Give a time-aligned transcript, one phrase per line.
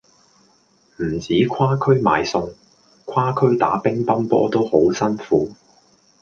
[0.97, 2.53] 唔止跨區買餸，
[3.05, 5.53] 跨區打乒乓波都好辛苦